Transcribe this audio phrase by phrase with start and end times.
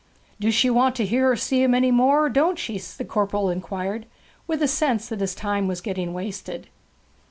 [0.39, 4.07] 'Do she want to hear or see any more, or don't she?' the corporal inquired,
[4.47, 6.69] with a sense that his time was getting wasted.